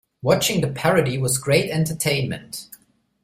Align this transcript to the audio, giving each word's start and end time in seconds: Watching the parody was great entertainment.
Watching 0.23 0.61
the 0.61 0.67
parody 0.67 1.19
was 1.19 1.37
great 1.37 1.69
entertainment. 1.69 2.65